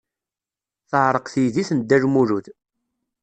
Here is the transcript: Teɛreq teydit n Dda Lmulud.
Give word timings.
Teɛreq 0.89 1.25
teydit 1.33 1.69
n 1.73 1.79
Dda 1.81 1.97
Lmulud. 2.03 2.45